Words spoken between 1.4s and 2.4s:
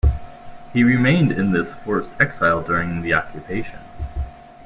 this forced